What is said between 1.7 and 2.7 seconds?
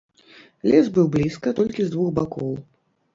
з двух бакоў.